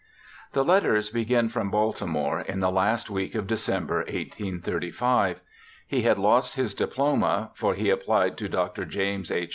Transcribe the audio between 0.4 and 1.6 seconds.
The letters begin